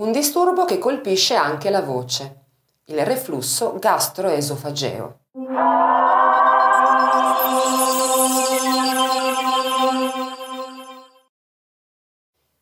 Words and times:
Un 0.00 0.12
disturbo 0.12 0.64
che 0.64 0.78
colpisce 0.78 1.34
anche 1.34 1.68
la 1.68 1.82
voce, 1.82 2.44
il 2.84 3.04
reflusso 3.04 3.76
gastroesofageo. 3.78 5.18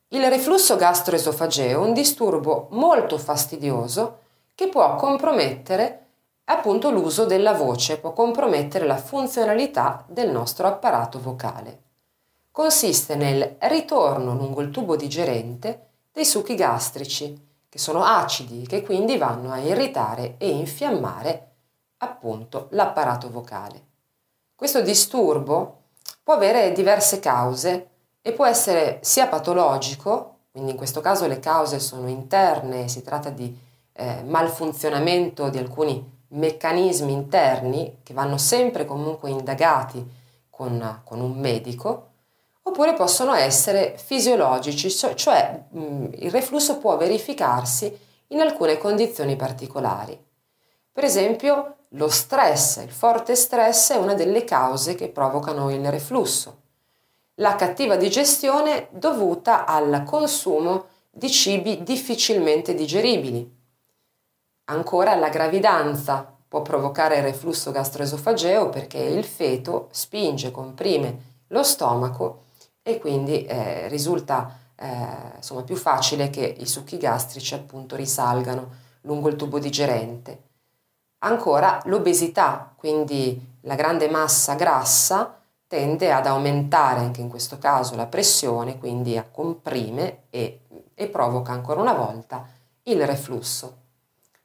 Il 0.08 0.28
reflusso 0.28 0.74
gastroesofageo 0.74 1.80
è 1.80 1.86
un 1.86 1.92
disturbo 1.92 2.66
molto 2.72 3.18
fastidioso 3.18 4.18
che 4.56 4.66
può 4.68 4.96
compromettere 4.96 6.06
appunto 6.46 6.90
l'uso 6.90 7.24
della 7.24 7.52
voce, 7.52 7.98
può 7.98 8.12
compromettere 8.12 8.84
la 8.84 8.96
funzionalità 8.96 10.04
del 10.08 10.28
nostro 10.28 10.66
apparato 10.66 11.20
vocale. 11.20 11.82
Consiste 12.50 13.14
nel 13.14 13.58
ritorno 13.60 14.34
lungo 14.34 14.60
il 14.60 14.72
tubo 14.72 14.96
digerente 14.96 15.87
dei 16.12 16.24
succhi 16.24 16.54
gastrici, 16.54 17.46
che 17.68 17.78
sono 17.78 18.02
acidi 18.02 18.62
e 18.62 18.66
che 18.66 18.82
quindi 18.82 19.16
vanno 19.16 19.52
a 19.52 19.58
irritare 19.58 20.36
e 20.38 20.48
infiammare 20.48 21.48
appunto 21.98 22.68
l'apparato 22.70 23.30
vocale. 23.30 23.86
Questo 24.54 24.80
disturbo 24.82 25.82
può 26.22 26.34
avere 26.34 26.72
diverse 26.72 27.20
cause 27.20 27.88
e 28.20 28.32
può 28.32 28.46
essere 28.46 28.98
sia 29.02 29.28
patologico, 29.28 30.38
quindi 30.50 30.72
in 30.72 30.76
questo 30.76 31.00
caso 31.00 31.26
le 31.26 31.38
cause 31.38 31.78
sono 31.78 32.08
interne, 32.08 32.88
si 32.88 33.02
tratta 33.02 33.30
di 33.30 33.56
eh, 33.92 34.22
malfunzionamento 34.22 35.48
di 35.48 35.58
alcuni 35.58 36.16
meccanismi 36.28 37.12
interni 37.12 37.98
che 38.02 38.12
vanno 38.12 38.36
sempre 38.36 38.84
comunque 38.84 39.30
indagati 39.30 40.06
con, 40.50 41.00
con 41.04 41.20
un 41.20 41.38
medico, 41.38 42.06
oppure 42.68 42.94
possono 42.94 43.34
essere 43.34 43.94
fisiologici, 43.96 44.90
cioè 44.90 45.64
mh, 45.70 46.06
il 46.14 46.30
reflusso 46.30 46.78
può 46.78 46.96
verificarsi 46.96 47.96
in 48.28 48.40
alcune 48.40 48.78
condizioni 48.78 49.36
particolari. 49.36 50.18
Per 50.92 51.04
esempio, 51.04 51.76
lo 51.92 52.08
stress, 52.08 52.76
il 52.78 52.90
forte 52.90 53.34
stress 53.34 53.92
è 53.92 53.96
una 53.96 54.14
delle 54.14 54.44
cause 54.44 54.94
che 54.94 55.08
provocano 55.08 55.70
il 55.70 55.90
reflusso. 55.90 56.62
La 57.36 57.54
cattiva 57.54 57.96
digestione 57.96 58.88
dovuta 58.90 59.64
al 59.64 60.02
consumo 60.04 60.86
di 61.10 61.30
cibi 61.30 61.82
difficilmente 61.82 62.74
digeribili. 62.74 63.56
Ancora 64.64 65.14
la 65.14 65.28
gravidanza 65.28 66.36
può 66.46 66.62
provocare 66.62 67.18
il 67.18 67.22
reflusso 67.22 67.70
gastroesofageo 67.70 68.68
perché 68.68 68.98
il 68.98 69.24
feto 69.24 69.88
spinge, 69.92 70.50
comprime 70.50 71.36
lo 71.48 71.62
stomaco 71.62 72.46
e 72.88 72.98
quindi 72.98 73.44
eh, 73.44 73.86
risulta 73.88 74.56
eh, 74.74 75.36
insomma, 75.36 75.62
più 75.62 75.76
facile 75.76 76.30
che 76.30 76.56
i 76.58 76.66
succhi 76.66 76.96
gastrici 76.96 77.52
appunto 77.52 77.96
risalgano 77.96 78.70
lungo 79.02 79.28
il 79.28 79.36
tubo 79.36 79.58
digerente. 79.58 80.44
Ancora 81.18 81.82
l'obesità, 81.84 82.72
quindi 82.74 83.56
la 83.62 83.74
grande 83.74 84.08
massa 84.08 84.54
grassa, 84.54 85.38
tende 85.66 86.10
ad 86.10 86.26
aumentare 86.26 87.00
anche 87.00 87.20
in 87.20 87.28
questo 87.28 87.58
caso 87.58 87.94
la 87.94 88.06
pressione, 88.06 88.78
quindi 88.78 89.18
a 89.18 89.28
comprime 89.30 90.22
e, 90.30 90.60
e 90.94 91.08
provoca 91.08 91.52
ancora 91.52 91.82
una 91.82 91.92
volta 91.92 92.46
il 92.84 93.06
reflusso. 93.06 93.76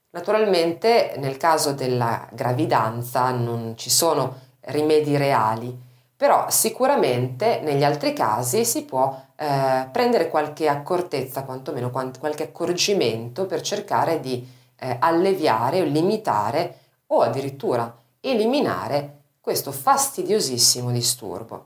Naturalmente 0.09 1.13
nel 1.17 1.37
caso 1.37 1.71
della 1.71 2.27
gravidanza 2.33 3.31
non 3.31 3.75
ci 3.77 3.89
sono 3.89 4.35
rimedi 4.65 5.15
reali, 5.15 5.91
però 6.23 6.49
sicuramente 6.49 7.59
negli 7.63 7.83
altri 7.83 8.13
casi 8.13 8.63
si 8.63 8.85
può 8.85 9.13
eh, 9.35 9.89
prendere 9.91 10.29
qualche 10.29 10.69
accortezza, 10.69 11.43
quantomeno 11.43 11.89
qualche 11.89 12.43
accorgimento 12.43 13.45
per 13.45 13.59
cercare 13.59 14.21
di 14.21 14.47
eh, 14.79 14.95
alleviare 15.01 15.81
o 15.81 15.83
limitare 15.83 16.77
o 17.07 17.19
addirittura 17.19 17.93
eliminare 18.21 19.23
questo 19.41 19.73
fastidiosissimo 19.73 20.91
disturbo. 20.91 21.65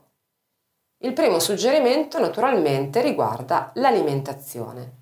Il 1.04 1.12
primo 1.12 1.38
suggerimento 1.38 2.18
naturalmente 2.18 3.00
riguarda 3.00 3.70
l'alimentazione. 3.74 4.92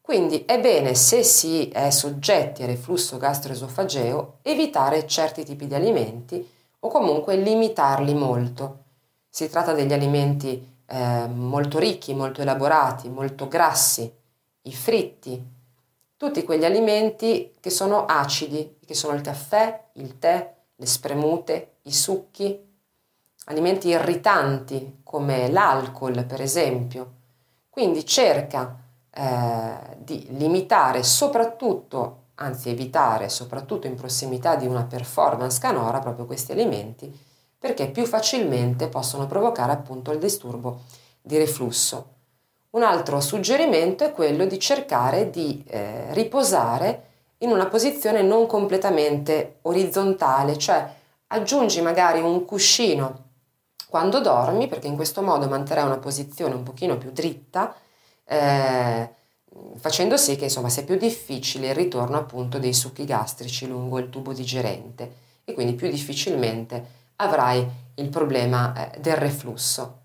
Quindi 0.00 0.44
è 0.44 0.60
bene, 0.60 0.94
se 0.94 1.24
si 1.24 1.68
è 1.68 1.90
soggetti 1.90 2.62
a 2.62 2.66
reflusso 2.66 3.16
gastroesofageo, 3.16 4.38
evitare 4.42 5.04
certi 5.08 5.44
tipi 5.44 5.66
di 5.66 5.74
alimenti 5.74 6.48
o 6.78 6.88
comunque 6.88 7.34
limitarli 7.34 8.14
molto. 8.14 8.84
Si 9.32 9.48
tratta 9.48 9.72
degli 9.72 9.92
alimenti 9.92 10.78
eh, 10.86 11.26
molto 11.28 11.78
ricchi, 11.78 12.14
molto 12.14 12.42
elaborati, 12.42 13.08
molto 13.08 13.46
grassi, 13.46 14.12
i 14.62 14.72
fritti, 14.74 15.42
tutti 16.16 16.42
quegli 16.42 16.64
alimenti 16.64 17.54
che 17.60 17.70
sono 17.70 18.06
acidi, 18.06 18.78
che 18.84 18.94
sono 18.94 19.14
il 19.14 19.20
caffè, 19.20 19.84
il 19.94 20.18
tè, 20.18 20.54
le 20.74 20.86
spremute, 20.86 21.76
i 21.82 21.92
succhi, 21.92 22.68
alimenti 23.44 23.88
irritanti 23.88 25.00
come 25.04 25.48
l'alcol 25.48 26.24
per 26.24 26.40
esempio. 26.40 27.12
Quindi 27.70 28.04
cerca 28.04 28.76
eh, 29.10 29.96
di 29.98 30.26
limitare 30.36 31.04
soprattutto, 31.04 32.24
anzi 32.34 32.68
evitare 32.68 33.28
soprattutto 33.28 33.86
in 33.86 33.94
prossimità 33.94 34.56
di 34.56 34.66
una 34.66 34.84
performance 34.84 35.60
canora 35.60 36.00
proprio 36.00 36.26
questi 36.26 36.52
alimenti 36.52 37.28
perché 37.60 37.90
più 37.90 38.06
facilmente 38.06 38.88
possono 38.88 39.26
provocare 39.26 39.70
appunto 39.70 40.12
il 40.12 40.18
disturbo 40.18 40.80
di 41.20 41.36
reflusso. 41.36 42.14
Un 42.70 42.82
altro 42.82 43.20
suggerimento 43.20 44.02
è 44.02 44.12
quello 44.12 44.46
di 44.46 44.58
cercare 44.58 45.28
di 45.28 45.62
eh, 45.66 46.06
riposare 46.14 47.08
in 47.38 47.50
una 47.50 47.66
posizione 47.66 48.22
non 48.22 48.46
completamente 48.46 49.58
orizzontale, 49.62 50.56
cioè 50.56 50.90
aggiungi 51.28 51.82
magari 51.82 52.20
un 52.20 52.46
cuscino 52.46 53.28
quando 53.88 54.20
dormi, 54.20 54.66
perché 54.66 54.86
in 54.86 54.96
questo 54.96 55.20
modo 55.20 55.46
manterrai 55.46 55.84
una 55.84 55.98
posizione 55.98 56.54
un 56.54 56.62
pochino 56.62 56.96
più 56.96 57.10
dritta, 57.10 57.74
eh, 58.24 59.10
facendo 59.76 60.16
sì 60.16 60.36
che 60.36 60.44
insomma 60.44 60.70
sia 60.70 60.84
più 60.84 60.96
difficile 60.96 61.68
il 61.68 61.74
ritorno 61.74 62.16
appunto 62.16 62.58
dei 62.58 62.72
succhi 62.72 63.04
gastrici 63.04 63.66
lungo 63.66 63.98
il 63.98 64.08
tubo 64.08 64.32
digerente 64.32 65.28
e 65.44 65.52
quindi 65.52 65.74
più 65.74 65.90
difficilmente 65.90 66.99
avrai 67.20 67.66
il 67.96 68.08
problema 68.08 68.74
eh, 68.74 68.98
del 69.00 69.16
reflusso. 69.16 69.98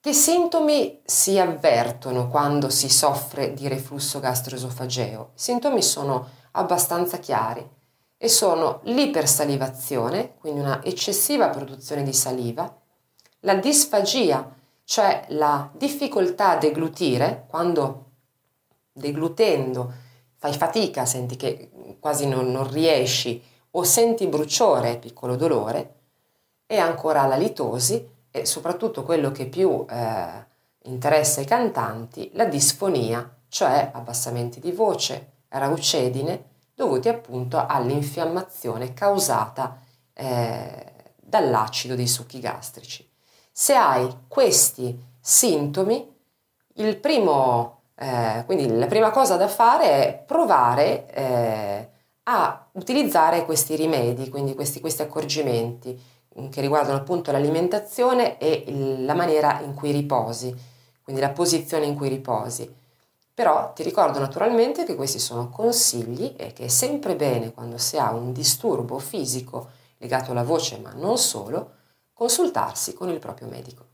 Che 0.00 0.12
sintomi 0.12 1.00
si 1.04 1.38
avvertono 1.38 2.28
quando 2.28 2.68
si 2.70 2.88
soffre 2.88 3.52
di 3.52 3.66
reflusso 3.66 4.20
gastroesofageo? 4.20 5.30
I 5.34 5.38
sintomi 5.38 5.82
sono 5.82 6.28
abbastanza 6.52 7.18
chiari 7.18 7.66
e 8.16 8.28
sono 8.28 8.80
l'ipersalivazione, 8.84 10.34
quindi 10.38 10.60
una 10.60 10.84
eccessiva 10.84 11.48
produzione 11.48 12.02
di 12.02 12.12
saliva, 12.12 12.72
la 13.40 13.54
disfagia, 13.54 14.54
cioè 14.84 15.26
la 15.28 15.68
difficoltà 15.72 16.50
a 16.50 16.56
deglutire, 16.56 17.44
quando 17.48 18.04
deglutendo 18.92 19.92
fai 20.36 20.54
fatica, 20.54 21.04
senti 21.04 21.36
che 21.36 21.96
quasi 22.00 22.26
non, 22.26 22.50
non 22.50 22.68
riesci 22.70 23.42
o 23.72 23.82
senti 23.84 24.26
bruciore, 24.26 24.96
piccolo 24.98 25.36
dolore, 25.36 25.97
e 26.70 26.76
ancora 26.76 27.24
la 27.24 27.36
litosi 27.36 28.06
e 28.30 28.44
soprattutto 28.44 29.02
quello 29.02 29.32
che 29.32 29.46
più 29.46 29.86
eh, 29.88 30.46
interessa 30.82 31.40
i 31.40 31.46
cantanti, 31.46 32.30
la 32.34 32.44
disfonia, 32.44 33.36
cioè 33.48 33.90
abbassamenti 33.90 34.60
di 34.60 34.70
voce, 34.70 35.32
raucedine 35.48 36.44
dovuti 36.74 37.08
appunto 37.08 37.64
all'infiammazione 37.66 38.92
causata 38.92 39.80
eh, 40.12 40.92
dall'acido 41.16 41.94
dei 41.94 42.06
succhi 42.06 42.38
gastrici. 42.38 43.10
Se 43.50 43.74
hai 43.74 44.26
questi 44.28 45.02
sintomi, 45.18 46.16
primo, 47.00 47.80
eh, 47.96 48.42
quindi 48.44 48.76
la 48.76 48.86
prima 48.86 49.10
cosa 49.10 49.36
da 49.36 49.48
fare 49.48 49.90
è 49.90 50.22
provare 50.24 51.12
eh, 51.12 51.88
a 52.24 52.68
utilizzare 52.72 53.46
questi 53.46 53.74
rimedi, 53.74 54.28
quindi 54.28 54.54
questi, 54.54 54.80
questi 54.80 55.00
accorgimenti, 55.02 55.98
che 56.50 56.60
riguardano 56.60 56.98
appunto 56.98 57.32
l'alimentazione 57.32 58.38
e 58.38 58.64
il, 58.66 59.04
la 59.04 59.14
maniera 59.14 59.60
in 59.60 59.74
cui 59.74 59.90
riposi, 59.90 60.54
quindi 61.02 61.20
la 61.20 61.30
posizione 61.30 61.86
in 61.86 61.94
cui 61.94 62.08
riposi. 62.08 62.72
Però 63.34 63.72
ti 63.72 63.82
ricordo 63.82 64.18
naturalmente 64.18 64.84
che 64.84 64.94
questi 64.94 65.18
sono 65.18 65.48
consigli 65.48 66.34
e 66.36 66.52
che 66.52 66.64
è 66.64 66.68
sempre 66.68 67.14
bene 67.14 67.52
quando 67.52 67.78
si 67.78 67.96
ha 67.96 68.12
un 68.12 68.32
disturbo 68.32 68.98
fisico 68.98 69.70
legato 69.98 70.30
alla 70.30 70.42
voce, 70.42 70.78
ma 70.78 70.92
non 70.94 71.18
solo, 71.18 71.72
consultarsi 72.12 72.94
con 72.94 73.08
il 73.10 73.18
proprio 73.18 73.46
medico. 73.46 73.87